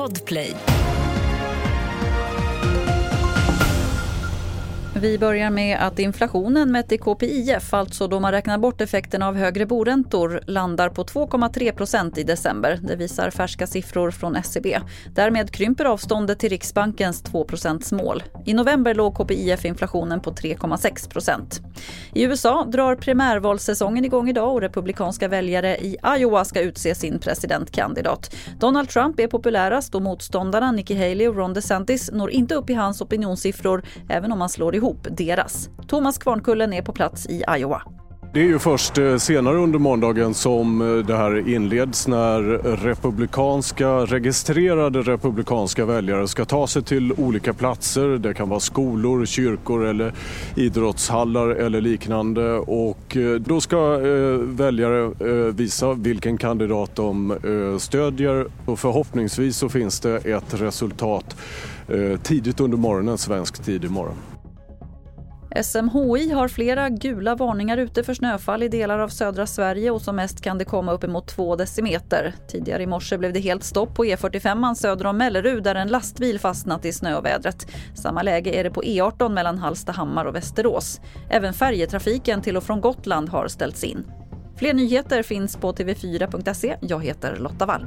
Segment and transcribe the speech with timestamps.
[0.00, 0.56] Podplay.
[5.00, 9.36] Vi börjar med att inflationen mätt i KPIF, alltså då man räknar bort effekten av
[9.36, 12.78] högre boräntor, landar på 2,3 procent i december.
[12.82, 14.78] Det visar färska siffror från SCB.
[15.14, 18.22] Därmed krymper avståndet till Riksbankens 2% mål.
[18.44, 21.60] I november låg KPIF-inflationen på 3,6 procent.
[22.12, 28.36] I USA drar primärvalssäsongen igång idag och republikanska väljare i Iowa ska utse sin presidentkandidat.
[28.58, 32.74] Donald Trump är populärast och motståndarna Nikki Haley och Ron DeSantis når inte upp i
[32.74, 35.68] hans opinionssiffror även om man slår ihop deras.
[35.88, 37.82] Thomas Kvarnkullen är på plats i Iowa.
[38.32, 42.40] Det är ju först eh, senare under måndagen som eh, det här inleds när
[42.76, 48.08] republikanska, registrerade republikanska väljare ska ta sig till olika platser.
[48.08, 50.12] Det kan vara skolor, kyrkor eller
[50.56, 52.52] idrottshallar eller liknande.
[52.54, 53.96] Och eh, då ska
[54.38, 55.10] väljare
[55.52, 57.38] visa vilken kandidat de
[57.80, 61.36] stödjer och förhoppningsvis så finns det ett resultat
[62.22, 64.39] tidigt under morgonen, svensk tid imorgon.
[65.56, 70.16] SMHI har flera gula varningar ute för snöfall i delar av södra Sverige och som
[70.16, 72.34] mest kan det komma uppemot 2 decimeter.
[72.48, 76.38] Tidigare i morse blev det helt stopp på E45 söder om Mellerud där en lastbil
[76.38, 77.66] fastnat i snövädret.
[77.94, 81.00] Samma läge är det på E18 mellan Hallstahammar och Västerås.
[81.30, 84.04] Även färjetrafiken till och från Gotland har ställts in.
[84.56, 86.76] Fler nyheter finns på tv4.se.
[86.80, 87.86] Jag heter Lotta Wall.